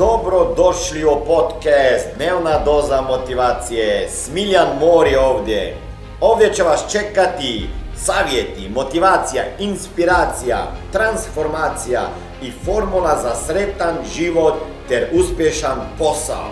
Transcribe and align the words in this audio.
Dobro 0.00 0.54
došli 0.56 1.04
u 1.04 1.24
podcast 1.26 2.16
Dnevna 2.16 2.64
doza 2.64 3.00
motivacije. 3.00 4.08
Smiljan 4.08 4.68
Mor 4.80 5.06
je 5.06 5.20
ovdje. 5.20 5.76
Ovdje 6.20 6.52
će 6.52 6.62
vas 6.62 6.92
čekati 6.92 7.68
savjeti, 7.96 8.70
motivacija, 8.74 9.42
inspiracija, 9.58 10.58
transformacija 10.92 12.00
i 12.42 12.50
formula 12.50 13.16
za 13.22 13.34
sretan 13.34 13.94
život 14.14 14.54
ter 14.88 15.08
uspješan 15.12 15.78
posao. 15.98 16.48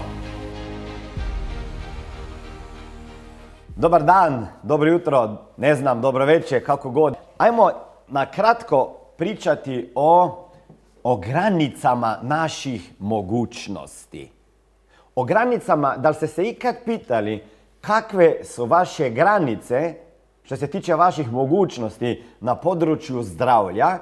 Dobar 3.76 4.02
dan, 4.02 4.46
dobro 4.62 4.90
jutro, 4.90 5.36
ne 5.56 5.74
znam, 5.74 6.00
dobro 6.00 6.24
večer, 6.24 6.66
kako 6.66 6.90
god. 6.90 7.14
Ajmo 7.38 7.70
na 8.08 8.30
kratko 8.30 8.96
pričati 9.16 9.92
o 9.94 10.47
o 11.02 11.16
granicama 11.16 12.18
naših 12.22 12.92
mogućnosti. 12.98 14.30
O 15.14 15.24
granicama, 15.24 15.96
da 15.96 16.08
li 16.08 16.14
ste 16.14 16.26
se 16.26 16.48
ikad 16.48 16.76
pitali 16.84 17.44
kakve 17.80 18.44
su 18.44 18.64
vaše 18.64 19.10
granice 19.10 19.94
što 20.42 20.56
se 20.56 20.66
tiče 20.66 20.94
vaših 20.94 21.32
mogućnosti 21.32 22.24
na 22.40 22.54
području 22.54 23.22
zdravlja? 23.22 23.98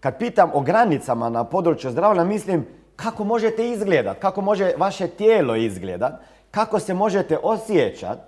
Kad 0.00 0.18
pitam 0.18 0.50
o 0.54 0.60
granicama 0.60 1.28
na 1.28 1.44
području 1.44 1.90
zdravlja, 1.90 2.24
mislim 2.24 2.66
kako 2.96 3.24
možete 3.24 3.70
izgledat, 3.70 4.18
kako 4.18 4.40
može 4.40 4.72
vaše 4.76 5.08
tijelo 5.08 5.56
izgledat, 5.56 6.12
kako 6.50 6.80
se 6.80 6.94
možete 6.94 7.38
osjećat, 7.42 8.18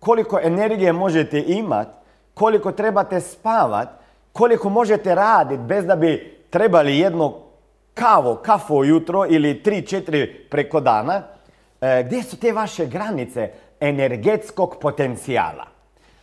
koliko 0.00 0.40
energije 0.42 0.92
možete 0.92 1.44
imat, 1.46 1.88
koliko 2.34 2.72
trebate 2.72 3.20
spavat, 3.20 3.88
koliko 4.32 4.68
možete 4.68 5.14
raditi 5.14 5.62
bez 5.62 5.84
da 5.84 5.96
bi 5.96 6.38
trebali 6.50 6.98
jednog 6.98 7.47
kavo, 7.98 8.34
kafo 8.34 8.84
jutro 8.84 9.26
ili 9.28 9.62
3-4 9.64 10.48
preko 10.50 10.80
dana, 10.80 11.22
e, 11.80 12.02
gdje 12.06 12.22
su 12.22 12.36
te 12.36 12.52
vaše 12.52 12.86
granice 12.86 13.50
energetskog 13.80 14.76
potencijala? 14.80 15.66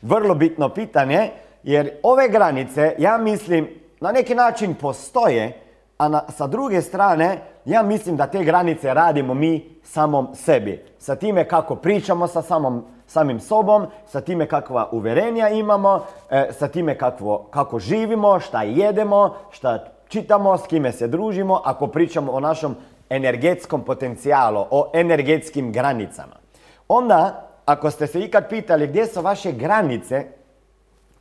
Vrlo 0.02 0.36
bitno 0.36 0.70
pitanje, 0.70 1.30
jer 1.64 1.92
ove 2.04 2.30
granice, 2.30 2.96
ja 2.98 3.18
mislim, 3.18 3.68
na 4.00 4.12
neki 4.12 4.36
način 4.36 4.76
postoje, 4.76 5.62
a 6.00 6.30
sa 6.30 6.48
druge 6.48 6.82
strane, 6.82 7.38
ja 7.66 7.84
mislim 7.84 8.16
da 8.16 8.28
te 8.28 8.44
granice 8.44 8.94
radimo 8.94 9.34
mi 9.34 9.80
samom 9.84 10.36
sebi. 10.36 10.86
Sa 11.00 11.16
time 11.16 11.48
kako 11.48 11.76
pričamo 11.76 12.28
sa 12.28 12.42
samom, 12.42 12.86
samim 13.08 13.40
sobom, 13.40 13.86
sa 14.08 14.22
time 14.22 14.48
kakva 14.48 14.90
uverenja 14.92 15.50
imamo, 15.50 16.06
e, 16.30 16.50
sa 16.52 16.68
time 16.68 16.98
kako 17.52 17.80
živimo, 17.80 18.40
šta 18.40 18.64
jedemo, 18.64 19.36
šta 19.52 19.95
čitamo, 20.08 20.58
s 20.58 20.68
kime 20.68 20.92
se 20.92 21.08
družimo, 21.08 21.62
ako 21.66 21.88
pričamo 21.88 22.32
o 22.32 22.40
našem 22.40 22.76
energetskom 23.10 23.84
potencijalu, 23.84 24.66
o 24.72 24.92
energetskim 24.94 25.72
granicama. 25.72 26.36
Onda, 26.88 27.48
ako 27.66 27.92
ste 27.92 28.08
se 28.08 28.20
ikad 28.20 28.50
pitali 28.50 28.88
gdje 28.88 29.06
su 29.06 29.22
vaše 29.22 29.52
granice, 29.52 30.26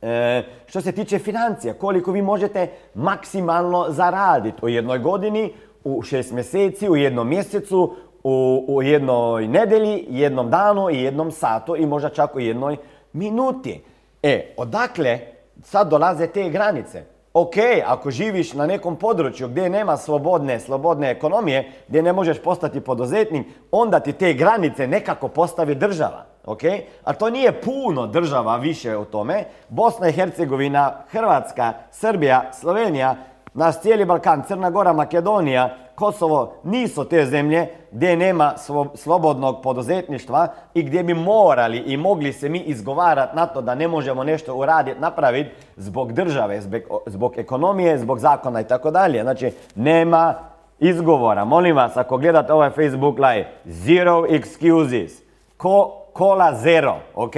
e, 0.01 0.43
što 0.65 0.81
se 0.81 0.91
tiče 0.91 1.19
financija, 1.19 1.73
koliko 1.73 2.11
vi 2.11 2.21
možete 2.21 2.67
maksimalno 2.93 3.85
zaraditi 3.89 4.65
u 4.65 4.69
jednoj 4.69 4.99
godini, 4.99 5.53
u 5.83 6.01
šest 6.01 6.31
mjeseci, 6.31 6.89
u 6.89 6.95
jednom 6.95 7.29
mjesecu, 7.29 7.95
u, 8.23 8.65
u 8.67 8.83
jednoj 8.83 9.47
nedelji, 9.47 10.05
jednom 10.09 10.49
danu 10.49 10.89
i 10.89 11.01
jednom 11.01 11.31
satu 11.31 11.75
i 11.75 11.85
možda 11.85 12.09
čak 12.09 12.35
u 12.35 12.39
jednoj 12.39 12.77
minuti. 13.13 13.83
E, 14.23 14.53
odakle 14.57 15.19
sad 15.63 15.89
dolaze 15.89 16.27
te 16.27 16.49
granice? 16.49 17.14
Ok, 17.35 17.55
ako 17.85 18.11
živiš 18.11 18.53
na 18.53 18.65
nekom 18.65 18.95
području 18.95 19.47
gdje 19.47 19.69
nema 19.69 19.97
slobodne, 19.97 20.59
slobodne 20.59 21.11
ekonomije, 21.11 21.71
gdje 21.87 22.01
ne 22.01 22.13
možeš 22.13 22.41
postati 22.41 22.81
poduzetnik, 22.81 23.47
onda 23.71 23.99
ti 23.99 24.13
te 24.13 24.33
granice 24.33 24.87
nekako 24.87 25.27
postavi 25.27 25.75
država. 25.75 26.25
Ok? 26.45 26.61
A 27.03 27.13
to 27.13 27.29
nije 27.29 27.61
puno 27.61 28.07
država 28.07 28.57
više 28.57 28.97
o 28.97 29.05
tome. 29.05 29.43
Bosna 29.69 30.09
i 30.09 30.11
Hercegovina, 30.11 31.03
Hrvatska, 31.09 31.73
Srbija, 31.91 32.51
Slovenija, 32.53 33.15
naš 33.55 33.81
cijeli 33.81 34.05
Balkan, 34.05 34.43
Crna 34.47 34.69
Gora, 34.69 34.93
Makedonija, 34.93 35.77
Kosovo 35.95 36.53
nisu 36.63 37.05
te 37.05 37.25
zemlje 37.25 37.67
gdje 37.91 38.17
nema 38.17 38.53
slobodnog 38.95 39.61
poduzetništva 39.63 40.47
i 40.73 40.83
gdje 40.83 41.03
bi 41.03 41.13
morali 41.13 41.77
i 41.77 41.97
mogli 41.97 42.33
se 42.33 42.49
mi 42.49 42.59
izgovarati 42.59 43.35
na 43.35 43.45
to 43.45 43.61
da 43.61 43.75
ne 43.75 43.87
možemo 43.87 44.23
nešto 44.23 44.55
uraditi, 44.55 44.99
napraviti 44.99 45.49
zbog 45.75 46.13
države, 46.13 46.61
zbog, 46.61 46.81
zbog 47.05 47.37
ekonomije, 47.37 47.97
zbog 47.97 48.19
zakona 48.19 48.61
i 48.61 48.67
tako 48.67 48.91
dalje. 48.91 49.21
Znači, 49.21 49.51
nema 49.75 50.33
izgovora. 50.79 51.45
Molim 51.45 51.75
vas, 51.75 51.97
ako 51.97 52.17
gledate 52.17 52.53
ovaj 52.53 52.69
Facebook 52.69 53.19
live, 53.19 53.47
zero 53.65 54.25
excuses. 54.29 55.11
Ko, 55.57 56.05
kola 56.13 56.53
zero, 56.55 56.95
ok? 57.15 57.35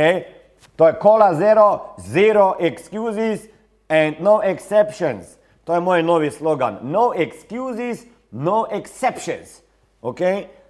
To 0.75 0.88
je 0.88 0.94
kola 0.94 1.33
zero, 1.33 1.79
zero 1.97 2.56
excuses 2.59 3.39
and 3.89 4.16
no 4.19 4.41
exceptions. 4.44 5.38
To 5.67 5.73
je 5.73 5.79
moj 5.79 6.03
novi 6.03 6.31
slogan. 6.31 6.79
No 6.81 7.11
excuses, 7.16 8.05
no 8.31 8.66
exceptions. 8.72 9.61
Ok? 10.01 10.19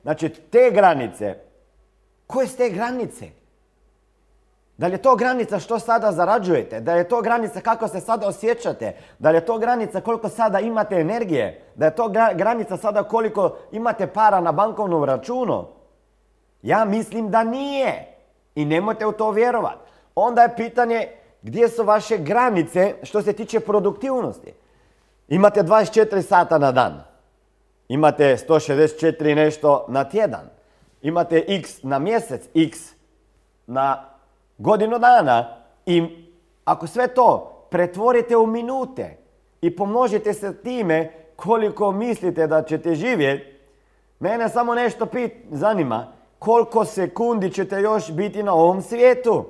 Znači, 0.01 0.29
te 0.29 0.71
granice. 0.71 1.35
Koje 2.27 2.47
su 2.47 2.57
te 2.57 2.69
granice? 2.69 3.25
Da 4.77 4.87
li 4.87 4.93
je 4.93 5.01
to 5.01 5.15
granica 5.15 5.59
što 5.59 5.79
sada 5.79 6.11
zarađujete? 6.11 6.79
Da 6.79 6.93
li 6.93 6.99
je 6.99 7.09
to 7.09 7.21
granica 7.21 7.61
kako 7.61 7.87
se 7.87 7.99
sada 7.99 8.27
osjećate? 8.27 8.95
Da 9.19 9.29
li 9.29 9.37
je 9.37 9.45
to 9.45 9.57
granica 9.57 10.01
koliko 10.01 10.29
sada 10.29 10.59
imate 10.59 10.95
energije? 10.95 11.61
Da 11.75 11.85
je 11.85 11.95
to 11.95 12.09
granica 12.35 12.77
sada 12.77 13.03
koliko 13.03 13.57
imate 13.71 14.07
para 14.07 14.39
na 14.39 14.51
bankovnom 14.51 15.03
računu? 15.03 15.65
Ja 16.61 16.85
mislim 16.85 17.29
da 17.29 17.43
nije. 17.43 18.17
I 18.55 18.65
nemojte 18.65 19.05
u 19.05 19.11
to 19.11 19.31
vjerovati. 19.31 19.89
Onda 20.15 20.41
je 20.41 20.55
pitanje 20.55 21.07
gdje 21.41 21.69
su 21.69 21.83
vaše 21.83 22.17
granice 22.17 22.95
što 23.03 23.21
se 23.21 23.33
tiče 23.33 23.59
produktivnosti. 23.59 24.53
Imate 25.27 25.63
24 25.63 26.21
sata 26.21 26.57
na 26.57 26.71
dan. 26.71 27.03
Imate 27.87 28.37
164 28.37 29.35
nešto 29.35 29.85
na 29.87 30.03
tjedan. 30.03 30.49
Imate 31.01 31.43
x 31.47 31.83
na 31.83 31.99
mjesec, 31.99 32.49
x 32.55 32.79
na 33.67 34.05
godinu 34.57 34.99
dana. 34.99 35.55
I 35.85 36.25
ako 36.65 36.87
sve 36.87 37.07
to 37.07 37.53
pretvorite 37.69 38.37
u 38.37 38.47
minute 38.47 39.17
i 39.61 39.75
pomnožite 39.75 40.33
se 40.33 40.57
time 40.57 41.11
koliko 41.35 41.91
mislite 41.91 42.47
da 42.47 42.63
ćete 42.63 42.95
živjeti, 42.95 43.57
mene 44.19 44.49
samo 44.49 44.75
nešto 44.75 45.05
pit, 45.05 45.33
zanima. 45.51 46.13
Koliko 46.39 46.85
sekundi 46.85 47.51
ćete 47.51 47.81
još 47.81 48.11
biti 48.11 48.43
na 48.43 48.53
ovom 48.53 48.81
svijetu? 48.81 49.45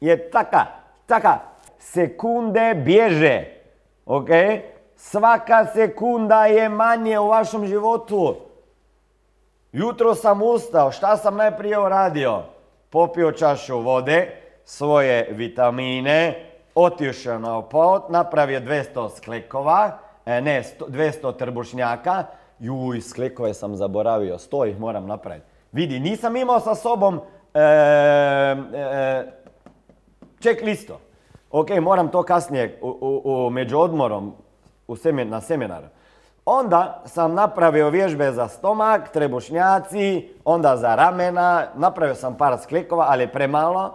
Je 0.00 0.30
taka, 0.30 0.66
taka, 1.06 1.38
sekunde 1.78 2.74
bježe. 2.84 3.44
Ok? 4.06 4.28
Svaka 4.96 5.66
sekunda 5.66 6.46
je 6.46 6.68
manje 6.68 7.18
u 7.18 7.28
vašem 7.28 7.66
životu. 7.66 8.36
Jutro 9.72 10.14
sam 10.14 10.42
ustao, 10.42 10.92
šta 10.92 11.16
sam 11.16 11.36
najprije 11.36 11.78
uradio? 11.78 12.42
Popio 12.90 13.32
čašu 13.32 13.78
vode, 13.80 14.30
svoje 14.64 15.28
vitamine, 15.30 16.46
otišao 16.74 17.38
na 17.38 17.62
pot, 17.62 18.08
napravio 18.08 18.60
200 18.60 19.16
sklekova, 19.16 19.98
e, 20.26 20.40
ne, 20.40 20.62
200 20.88 21.36
trbušnjaka. 21.36 22.24
Juj, 22.58 23.00
sklekove 23.00 23.54
sam 23.54 23.76
zaboravio, 23.76 24.38
sto 24.38 24.64
ih 24.64 24.80
moram 24.80 25.06
napraviti. 25.06 25.46
Vidi, 25.72 26.00
nisam 26.00 26.36
imao 26.36 26.60
sa 26.60 26.74
sobom 26.74 27.20
e, 27.54 27.60
e, 27.60 29.32
ček 30.40 30.62
listo. 30.62 31.00
Ok, 31.50 31.70
moram 31.80 32.08
to 32.08 32.22
kasnije 32.22 32.78
u, 32.82 33.20
u, 33.24 33.50
među 33.50 33.78
odmorom 33.78 34.34
u 34.88 34.96
na 35.24 35.40
seminaru. 35.40 35.86
Onda 36.44 37.02
sam 37.06 37.34
napravio 37.34 37.90
vježbe 37.90 38.32
za 38.32 38.48
stomak, 38.48 39.08
trebušnjaci, 39.08 40.28
onda 40.44 40.76
za 40.76 40.94
ramena, 40.94 41.66
napravio 41.74 42.14
sam 42.14 42.36
par 42.36 42.58
sklikova, 42.62 43.06
ali 43.08 43.28
premalo. 43.28 43.94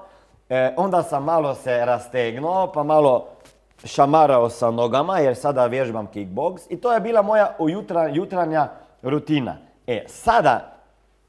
E, 0.49 0.73
onda 0.77 1.03
sam 1.03 1.23
malo 1.23 1.55
se 1.55 1.85
rastegnuo, 1.85 2.71
pa 2.71 2.83
malo 2.83 3.27
šamarao 3.83 4.49
sa 4.49 4.71
nogama, 4.71 5.19
jer 5.19 5.35
sada 5.35 5.65
vježbam 5.65 6.07
kickbox. 6.13 6.59
I 6.69 6.77
to 6.77 6.93
je 6.93 6.99
bila 6.99 7.21
moja 7.21 7.55
ujutra, 7.59 8.07
jutranja 8.07 8.67
rutina. 9.01 9.55
E, 9.87 10.03
sada 10.07 10.73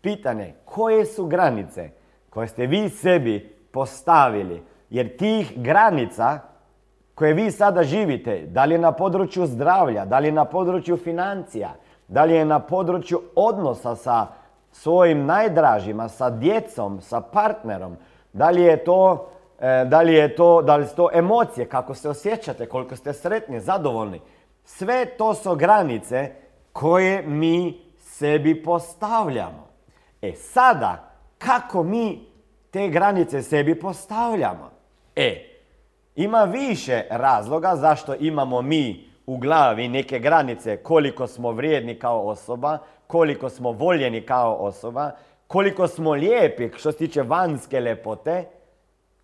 pitanje, 0.00 0.54
koje 0.64 1.06
su 1.06 1.26
granice 1.26 1.90
koje 2.32 2.48
ste 2.48 2.66
vi 2.66 2.88
sebi 2.88 3.56
postavili? 3.72 4.62
Jer 4.90 5.16
tih 5.16 5.52
granica 5.56 6.38
koje 7.14 7.34
vi 7.34 7.50
sada 7.50 7.82
živite, 7.82 8.46
da 8.46 8.64
li 8.64 8.74
je 8.74 8.78
na 8.78 8.92
području 8.92 9.46
zdravlja, 9.46 10.04
da 10.04 10.18
li 10.18 10.28
je 10.28 10.32
na 10.32 10.44
području 10.44 10.96
financija, 10.96 11.74
da 12.08 12.24
li 12.24 12.34
je 12.34 12.44
na 12.44 12.58
području 12.58 13.20
odnosa 13.34 13.96
sa 13.96 14.26
svojim 14.72 15.26
najdražima, 15.26 16.08
sa 16.08 16.30
djecom, 16.30 17.00
sa 17.00 17.20
partnerom, 17.20 17.96
da 18.32 18.50
li 18.50 18.62
je 18.62 18.84
to, 18.84 19.28
e, 19.60 19.84
da 19.84 20.02
li 20.02 20.14
je 20.14 20.36
to, 20.36 20.62
da 20.62 20.76
li 20.76 20.86
su 20.86 20.96
to 20.96 21.08
emocije, 21.12 21.68
kako 21.68 21.94
se 21.94 22.08
osjećate, 22.08 22.66
koliko 22.66 22.96
ste 22.96 23.12
sretni, 23.12 23.60
zadovoljni. 23.60 24.20
Sve 24.64 25.04
to 25.04 25.34
su 25.34 25.54
granice 25.54 26.30
koje 26.72 27.22
mi 27.22 27.80
sebi 27.98 28.62
postavljamo. 28.62 29.68
E 30.22 30.32
sada, 30.32 31.10
kako 31.38 31.82
mi 31.82 32.28
te 32.70 32.88
granice 32.88 33.42
sebi 33.42 33.80
postavljamo? 33.80 34.70
E, 35.16 35.51
ima 36.16 36.44
više 36.44 37.02
razloga 37.10 37.76
zašto 37.76 38.14
imamo 38.20 38.62
mi 38.62 39.12
u 39.26 39.36
glavi 39.36 39.88
neke 39.88 40.18
granice 40.18 40.76
koliko 40.76 41.26
smo 41.26 41.52
vrijedni 41.52 41.98
kao 41.98 42.26
osoba, 42.26 42.78
koliko 43.06 43.48
smo 43.48 43.72
voljeni 43.72 44.20
kao 44.20 44.54
osoba, 44.54 45.10
koliko 45.46 45.88
smo 45.88 46.12
lijepi 46.12 46.68
što 46.76 46.92
se 46.92 46.98
tiče 46.98 47.22
vanjske 47.22 47.80
lepote, 47.80 48.44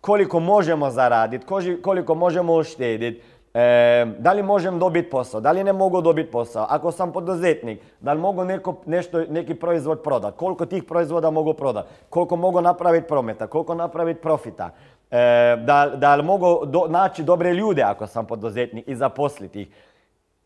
koliko 0.01 0.39
možemo 0.39 0.89
zaraditi, 0.89 1.45
koliko 1.81 2.15
možemo 2.15 2.53
uštediti, 2.53 3.21
e, 3.53 4.05
da 4.19 4.33
li 4.33 4.43
možem 4.43 4.79
dobiti 4.79 5.09
posao, 5.09 5.41
da 5.41 5.51
li 5.51 5.63
ne 5.63 5.73
mogu 5.73 6.01
dobiti 6.01 6.31
posao, 6.31 6.65
ako 6.69 6.91
sam 6.91 7.11
poduzetnik, 7.11 7.79
da 7.99 8.13
li 8.13 8.19
mogu 8.19 8.43
neko, 8.43 8.75
nešto, 8.85 9.25
neki 9.29 9.55
proizvod 9.55 10.01
prodati, 10.01 10.37
koliko 10.37 10.65
tih 10.65 10.83
proizvoda 10.83 11.29
mogu 11.29 11.53
prodati, 11.53 11.89
koliko 12.09 12.35
mogu 12.35 12.61
napraviti 12.61 13.07
prometa, 13.07 13.47
koliko 13.47 13.75
napraviti 13.75 14.21
profita, 14.21 14.69
e, 15.11 15.55
da, 15.65 15.91
da 15.95 16.15
li 16.15 16.23
mogu 16.23 16.61
naći 16.89 17.23
dobre 17.23 17.53
ljude 17.53 17.81
ako 17.81 18.07
sam 18.07 18.25
poduzetnik 18.25 18.87
i 18.87 18.95
zaposliti 18.95 19.61
ih. 19.61 19.67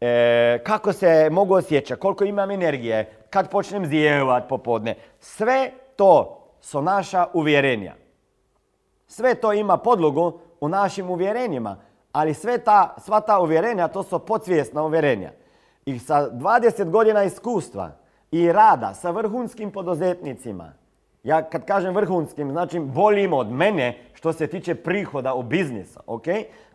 E, 0.02 0.60
kako 0.64 0.94
se 0.94 1.30
mogu 1.32 1.54
osjećati, 1.54 2.02
koliko 2.02 2.24
imam 2.24 2.52
energije, 2.52 3.26
kad 3.30 3.50
počnem 3.50 3.86
zijevat 3.86 4.48
popodne. 4.50 4.96
Sve 5.20 5.72
to 5.96 6.40
su 6.62 6.82
naša 6.82 7.28
uvjerenja. 7.34 7.94
Sve 9.08 9.36
to 9.36 9.54
ima 9.54 9.78
podlogu 9.78 10.40
u 10.62 10.70
našim 10.70 11.10
uvjerenjima, 11.10 11.78
ali 12.12 12.34
sve 12.34 12.58
ta, 12.58 12.96
sva 12.98 13.22
ta 13.22 13.40
uvjerenja, 13.40 13.88
to 13.88 14.04
su 14.04 14.20
podsvjesna 14.20 14.84
uvjerenja. 14.84 15.32
I 15.86 16.00
sa 16.00 16.30
20 16.32 16.90
godina 16.90 17.24
iskustva 17.24 17.92
i 18.32 18.52
rada 18.52 18.94
sa 18.94 19.12
vrhunskim 19.12 19.72
poduzetnicima, 19.72 20.74
ja 21.24 21.42
kad 21.50 21.66
kažem 21.66 21.96
vrhunskim, 21.96 22.52
znači 22.52 22.80
boljim 22.80 23.34
od 23.34 23.52
mene 23.52 23.98
što 24.14 24.34
se 24.34 24.48
tiče 24.48 24.76
prihoda 24.76 25.34
u 25.34 25.44
biznisu, 25.44 26.00
ok? 26.06 26.26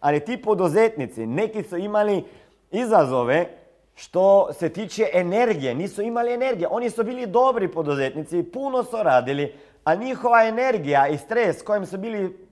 Ali 0.00 0.20
ti 0.20 0.42
poduzetnici, 0.42 1.26
neki 1.26 1.62
su 1.62 1.76
imali 1.76 2.24
izazove 2.70 3.46
što 3.94 4.52
se 4.52 4.68
tiče 4.68 5.06
energije. 5.12 5.74
Nisu 5.74 6.02
imali 6.02 6.32
energije. 6.32 6.68
Oni 6.70 6.90
su 6.90 7.04
bili 7.04 7.26
dobri 7.26 7.68
poduzetnici, 7.68 8.42
puno 8.42 8.84
su 8.84 8.96
radili, 9.02 9.54
a 9.84 9.94
njihova 9.94 10.44
energija 10.44 11.08
i 11.08 11.18
stres 11.18 11.62
kojim 11.62 11.86
su 11.86 11.98
bili 11.98 12.48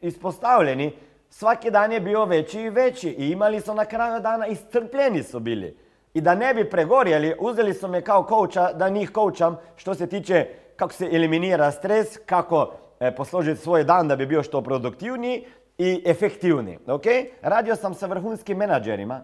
ispostavljeni, 0.00 0.92
svaki 1.28 1.70
dan 1.70 1.92
je 1.92 2.00
bio 2.00 2.24
veći 2.24 2.60
i 2.60 2.70
veći 2.70 3.08
i 3.08 3.30
imali 3.30 3.60
su 3.60 3.74
na 3.74 3.84
kraju 3.84 4.20
dana 4.20 4.46
istrpljeni 4.46 5.22
su 5.22 5.40
bili. 5.40 5.76
I 6.14 6.20
da 6.20 6.34
ne 6.34 6.54
bi 6.54 6.70
pregorjeli, 6.70 7.34
uzeli 7.38 7.74
su 7.74 7.88
me 7.88 8.00
kao 8.00 8.22
kouča 8.22 8.72
da 8.72 8.88
njih 8.88 9.10
koučam 9.10 9.58
što 9.76 9.94
se 9.94 10.06
tiče 10.06 10.46
kako 10.80 10.92
se 10.92 11.08
eliminira 11.12 11.70
stres, 11.70 12.18
kako 12.26 12.72
e, 13.00 13.14
posložiti 13.14 13.60
svoj 13.60 13.84
dan 13.84 14.08
da 14.08 14.16
bi 14.16 14.26
bio 14.26 14.42
što 14.42 14.62
produktivniji 14.62 15.44
i 15.78 16.02
efektivniji. 16.06 16.78
Okay? 16.86 17.26
Radio 17.42 17.76
sam 17.76 17.94
sa 17.94 18.06
vrhunskim 18.06 18.56
menadžerima 18.56 19.20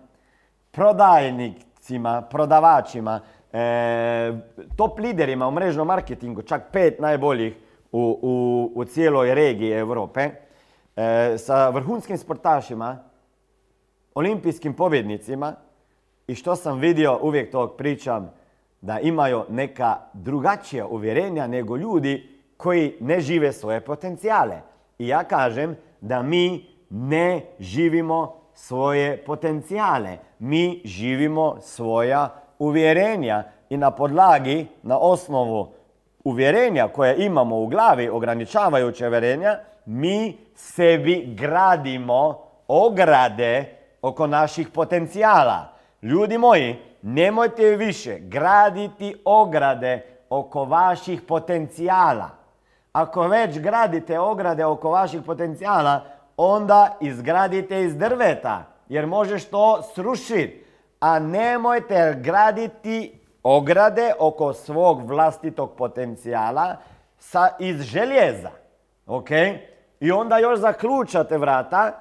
prodajnicima, 0.70 2.22
prodavačima, 2.22 3.20
e, 3.52 4.32
top 4.76 4.98
liderima 4.98 5.48
u 5.48 5.50
mrežnom 5.50 5.86
marketingu, 5.86 6.42
čak 6.42 6.62
pet 6.72 7.00
najboljih 7.00 7.54
u, 7.92 8.18
u, 8.22 8.72
u 8.74 8.84
cijeloj 8.84 9.34
regiji 9.34 9.72
Europe, 9.72 10.30
e, 10.96 11.38
sa 11.38 11.68
vrhunskim 11.68 12.18
sportašima, 12.18 12.98
olimpijskim 14.14 14.74
pobjednicima 14.74 15.54
i 16.26 16.34
što 16.34 16.56
sam 16.56 16.78
vidio, 16.78 17.18
uvijek 17.22 17.52
to 17.52 17.68
pričam, 17.68 18.30
da 18.86 19.00
imaju 19.00 19.44
neka 19.48 19.96
drugačija 20.12 20.86
uvjerenja 20.86 21.46
nego 21.46 21.76
ljudi 21.76 22.40
koji 22.56 22.96
ne 23.00 23.20
žive 23.20 23.52
svoje 23.52 23.80
potencijale. 23.80 24.60
I 24.98 25.08
ja 25.08 25.24
kažem 25.24 25.76
da 26.00 26.22
mi 26.22 26.66
ne 26.90 27.40
živimo 27.58 28.34
svoje 28.54 29.24
potencijale. 29.24 30.18
Mi 30.38 30.82
živimo 30.84 31.56
svoja 31.60 32.28
uvjerenja 32.58 33.44
i 33.70 33.76
na 33.76 33.90
podlagi, 33.90 34.66
na 34.82 34.98
osnovu 34.98 35.72
uvjerenja 36.24 36.88
koje 36.88 37.24
imamo 37.26 37.60
u 37.60 37.66
glavi, 37.66 38.08
ograničavajuće 38.08 39.08
uvjerenja, 39.08 39.58
mi 39.86 40.38
sebi 40.54 41.34
gradimo 41.38 42.42
ograde 42.68 43.64
oko 44.02 44.26
naših 44.26 44.68
potencijala. 44.68 45.75
Ljudi 46.06 46.38
moji, 46.38 46.76
nemojte 47.02 47.76
više 47.76 48.18
graditi 48.20 49.14
ograde 49.24 50.02
oko 50.30 50.64
vaših 50.64 51.22
potencijala. 51.22 52.30
Ako 52.92 53.28
već 53.28 53.58
gradite 53.58 54.18
ograde 54.18 54.64
oko 54.64 54.90
vaših 54.90 55.20
potencijala, 55.26 56.00
onda 56.36 56.96
izgradite 57.00 57.82
iz 57.82 57.96
drveta, 57.96 58.64
jer 58.88 59.06
možeš 59.06 59.44
to 59.44 59.82
srušiti. 59.94 60.64
A 61.00 61.18
nemojte 61.18 62.16
graditi 62.20 63.20
ograde 63.42 64.12
oko 64.18 64.52
svog 64.52 65.06
vlastitog 65.06 65.76
potencijala 65.76 66.76
sa, 67.18 67.48
iz 67.58 67.82
željeza. 67.82 68.50
Ok? 69.06 69.30
I 70.00 70.12
onda 70.12 70.38
još 70.38 70.58
zaključate 70.58 71.38
vrata 71.38 71.92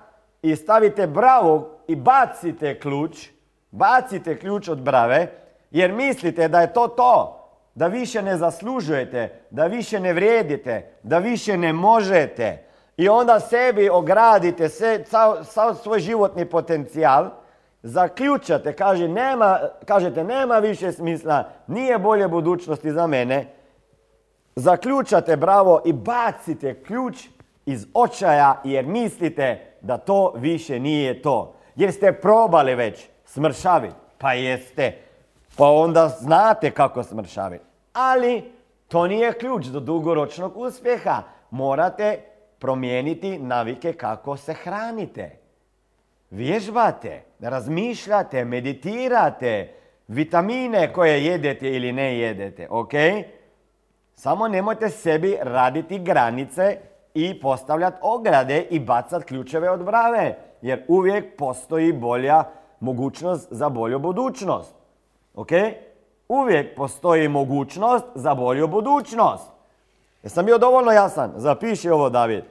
i 0.42 0.56
stavite 0.56 1.08
bravu 1.08 1.70
i 1.88 1.96
bacite 1.96 2.80
ključ, 2.80 3.35
bacite 3.76 4.40
ključ 4.40 4.68
od 4.68 4.82
brave, 4.82 5.28
jer 5.72 5.92
mislite 5.92 6.48
da 6.48 6.62
je 6.62 6.74
to 6.74 6.88
to, 6.88 7.42
da 7.76 7.88
više 7.88 8.22
ne 8.22 8.38
zaslužujete, 8.38 9.42
da 9.50 9.66
više 9.66 10.00
ne 10.00 10.14
vrijedite, 10.14 10.92
da 11.04 11.18
više 11.18 11.58
ne 11.58 11.74
možete. 11.74 12.64
I 12.98 13.10
onda 13.10 13.40
sebi 13.40 13.90
ogradite 13.90 14.70
se, 14.70 15.04
sav, 15.44 15.76
svoj 15.84 16.00
životni 16.00 16.46
potencijal, 16.46 17.30
zaključate, 17.84 18.74
kaže, 18.74 19.08
nema, 19.08 19.60
kažete 19.86 20.24
nema 20.24 20.60
više 20.60 20.92
smisla, 20.92 21.50
nije 21.68 22.00
bolje 22.00 22.28
budućnosti 22.28 22.92
za 22.92 23.08
mene, 23.08 23.46
zaključate 24.56 25.38
bravo 25.38 25.82
i 25.86 25.94
bacite 25.94 26.84
ključ 26.84 27.28
iz 27.66 27.88
očaja 27.94 28.62
jer 28.64 28.86
mislite 28.86 29.60
da 29.82 29.98
to 29.98 30.34
više 30.38 30.80
nije 30.80 31.22
to. 31.22 31.56
Jer 31.76 31.92
ste 31.92 32.14
probali 32.14 32.76
već 32.76 33.08
smršaviti, 33.36 33.96
pa 34.18 34.34
jeste, 34.34 34.98
pa 35.58 35.68
onda 35.68 36.08
znate 36.08 36.72
kako 36.72 37.04
smršaviti. 37.04 37.64
Ali 37.94 38.52
to 38.88 39.08
nije 39.08 39.34
ključ 39.34 39.66
do 39.66 39.80
dugoročnog 39.80 40.58
uspjeha. 40.58 41.22
Morate 41.52 42.20
promijeniti 42.60 43.38
navike 43.40 43.94
kako 43.94 44.38
se 44.38 44.54
hranite. 44.54 45.38
Vježbate, 46.30 47.24
razmišljate, 47.40 48.46
meditirate, 48.46 49.74
vitamine 50.08 50.94
koje 50.94 51.26
jedete 51.26 51.70
ili 51.70 51.92
ne 51.92 52.20
jedete, 52.20 52.68
ok? 52.70 52.94
Samo 54.16 54.48
nemojte 54.48 54.90
sebi 54.90 55.38
raditi 55.42 56.00
granice 56.00 56.78
i 57.14 57.40
postavljati 57.40 57.98
ograde 58.02 58.62
i 58.70 58.80
bacati 58.80 59.26
ključeve 59.26 59.70
od 59.70 59.84
brave, 59.84 60.36
jer 60.62 60.86
uvijek 60.88 61.38
postoji 61.38 61.94
bolja 61.94 62.44
mogućnost 62.86 63.48
za 63.52 63.70
bolju 63.70 64.00
budućnost. 64.00 64.74
Ok? 65.36 65.50
Uvijek 66.30 66.76
postoji 66.76 67.28
mogućnost 67.28 68.06
za 68.16 68.34
bolju 68.34 68.68
budućnost. 68.68 69.44
Jesam 70.24 70.46
bio 70.46 70.58
dovoljno 70.58 70.92
jasan? 70.92 71.32
Zapiši 71.36 71.90
ovo, 71.90 72.10
David. 72.10 72.44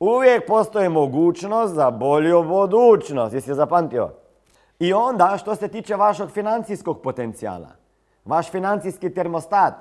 Uvijek 0.00 0.46
postoji 0.46 0.88
mogućnost 0.88 1.74
za 1.74 1.90
bolju 1.90 2.42
budućnost. 2.42 3.34
Jesi 3.34 3.50
je 3.50 3.54
zapamtio? 3.54 4.10
I 4.78 4.92
onda, 4.92 5.36
što 5.38 5.54
se 5.54 5.68
tiče 5.68 5.96
vašeg 5.96 6.28
financijskog 6.28 7.00
potencijala, 7.02 7.68
vaš 8.24 8.50
financijski 8.50 9.14
termostat, 9.14 9.74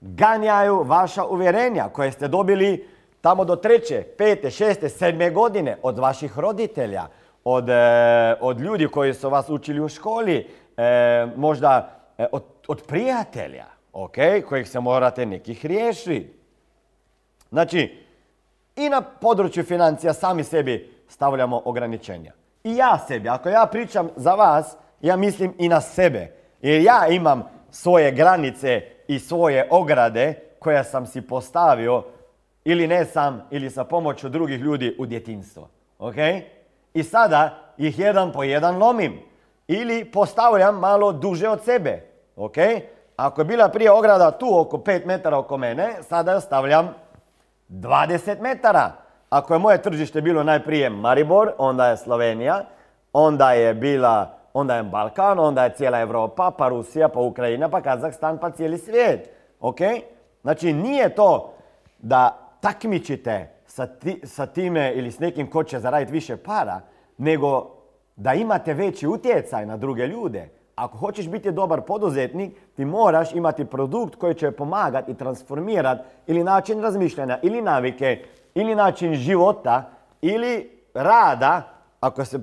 ganjaju 0.00 0.82
vaša 0.82 1.24
uvjerenja 1.24 1.88
koje 1.92 2.12
ste 2.12 2.28
dobili 2.28 2.88
tamo 3.20 3.44
do 3.44 3.56
treće, 3.56 4.02
pete, 4.18 4.50
šeste, 4.50 4.88
sedme 4.88 5.30
godine 5.30 5.78
od 5.82 5.98
vaših 5.98 6.38
roditelja, 6.38 7.06
od, 7.48 7.68
e, 7.68 8.36
od 8.40 8.60
ljudi 8.60 8.88
koji 8.88 9.14
su 9.14 9.30
vas 9.30 9.48
učili 9.48 9.80
u 9.80 9.88
školi, 9.88 10.46
e, 10.76 11.26
možda 11.36 11.90
e, 12.18 12.26
od, 12.32 12.42
od 12.68 12.82
prijatelja, 12.86 13.66
ok, 13.92 14.14
kojih 14.48 14.68
se 14.68 14.80
morate 14.80 15.26
nekih 15.26 15.66
riješiti. 15.66 16.32
Znači, 17.50 17.98
i 18.76 18.88
na 18.88 19.00
području 19.00 19.64
financija 19.64 20.12
sami 20.12 20.44
sebi 20.44 20.92
stavljamo 21.08 21.62
ograničenja. 21.64 22.32
I 22.64 22.76
ja 22.76 22.98
sebi, 23.08 23.28
ako 23.28 23.48
ja 23.48 23.66
pričam 23.66 24.08
za 24.16 24.34
vas, 24.34 24.76
ja 25.00 25.16
mislim 25.16 25.54
i 25.58 25.68
na 25.68 25.80
sebe. 25.80 26.32
Jer 26.62 26.82
ja 26.82 27.06
imam 27.10 27.42
svoje 27.70 28.12
granice 28.12 28.82
i 29.08 29.18
svoje 29.18 29.68
ograde 29.70 30.34
koje 30.58 30.84
sam 30.84 31.06
si 31.06 31.22
postavio 31.22 32.04
ili 32.64 32.86
ne 32.86 33.04
sam, 33.04 33.48
ili 33.50 33.70
sa 33.70 33.84
pomoću 33.84 34.28
drugih 34.28 34.60
ljudi 34.60 34.96
u 34.98 35.06
djetinstvo. 35.06 35.68
Ok? 35.98 36.16
I 36.96 37.02
sada 37.02 37.72
ih 37.76 37.98
jedan 37.98 38.32
po 38.32 38.42
jedan 38.42 38.78
lomim. 38.78 39.20
Ili 39.68 40.04
postavljam 40.04 40.78
malo 40.78 41.12
duže 41.12 41.48
od 41.48 41.64
sebe. 41.64 42.02
Ok? 42.36 42.56
ako 43.16 43.40
je 43.40 43.44
bila 43.44 43.68
prije 43.68 43.90
ograda 43.90 44.30
tu 44.30 44.60
oko 44.60 44.76
5 44.76 45.06
metara 45.06 45.38
oko 45.38 45.56
mene, 45.56 45.94
sada 46.02 46.32
je 46.32 46.40
stavljam 46.40 46.94
20 47.68 48.40
metara. 48.40 48.92
Ako 49.30 49.54
je 49.54 49.58
moje 49.58 49.82
tržište 49.82 50.20
bilo 50.20 50.42
najprije 50.42 50.90
Maribor, 50.90 51.52
onda 51.58 51.86
je 51.86 51.96
Slovenija, 51.96 52.64
onda 53.12 53.52
je 53.52 53.74
bila, 53.74 54.38
onda 54.54 54.76
je 54.76 54.82
Balkan, 54.82 55.38
onda 55.38 55.64
je 55.64 55.74
cijela 55.74 56.00
Europa, 56.00 56.50
pa 56.58 56.68
Rusija, 56.68 57.08
pa 57.08 57.20
Ukrajina, 57.20 57.68
pa 57.68 57.80
Kazahstan, 57.80 58.38
pa 58.38 58.50
cijeli 58.50 58.78
svijet. 58.78 59.30
Ok? 59.60 59.78
Znači 60.42 60.72
nije 60.72 61.14
to 61.14 61.54
da 61.98 62.38
takmičite 62.60 63.55
sa, 63.76 63.86
sa 64.24 64.46
time 64.46 64.92
ili 64.94 65.10
s 65.10 65.18
nekim 65.18 65.50
ko 65.50 65.64
će 65.64 65.78
zaraditi 65.78 66.12
više 66.12 66.36
para, 66.36 66.80
nego 67.18 67.70
da 68.16 68.34
imate 68.34 68.74
veći 68.74 69.06
utjecaj 69.06 69.66
na 69.66 69.76
druge 69.76 70.06
ljude. 70.06 70.48
Ako 70.74 70.98
hoćeš 70.98 71.28
biti 71.28 71.52
dobar 71.52 71.80
poduzetnik, 71.80 72.56
ti 72.76 72.84
moraš 72.84 73.32
imati 73.32 73.64
produkt 73.64 74.16
koji 74.16 74.34
će 74.34 74.50
pomagati 74.50 75.12
i 75.12 75.14
transformirati 75.14 76.02
ili 76.26 76.44
način 76.44 76.80
razmišljanja, 76.80 77.38
ili 77.42 77.62
navike, 77.62 78.24
ili 78.54 78.74
način 78.74 79.14
života, 79.14 79.90
ili 80.20 80.80
rada, 80.94 81.62
ako 82.00 82.24
se 82.24 82.38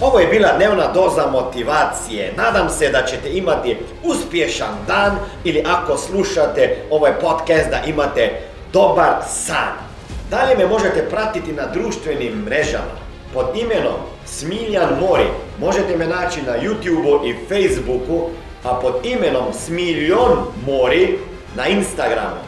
Ovo 0.00 0.18
je 0.18 0.26
bila 0.26 0.48
dnevna 0.56 0.92
doza 0.92 1.26
motivacije. 1.26 2.32
Nadam 2.36 2.68
se 2.70 2.90
da 2.90 3.02
ćete 3.06 3.32
imati 3.32 3.76
uspješan 4.04 4.74
dan 4.86 5.16
ili 5.44 5.64
ako 5.66 5.96
slušate 5.96 6.76
ovaj 6.90 7.12
podcast 7.20 7.70
da 7.70 7.82
imate 7.86 8.40
dobar 8.72 9.14
san. 9.26 9.72
Dalje 10.30 10.56
me 10.56 10.66
možete 10.66 11.08
pratiti 11.10 11.52
na 11.52 11.66
društvenim 11.66 12.32
mrežama 12.44 12.98
pod 13.34 13.46
imenom 13.56 13.98
Smiljan 14.26 14.88
Mori. 15.00 15.26
Možete 15.60 15.96
me 15.96 16.06
naći 16.06 16.42
na 16.42 16.52
YouTubeu 16.52 17.30
i 17.30 17.34
Facebooku, 17.48 18.28
a 18.64 18.74
pod 18.80 19.06
imenom 19.06 19.52
Smiljon 19.52 20.38
Mori 20.66 21.18
na 21.56 21.66
Instagramu. 21.66 22.47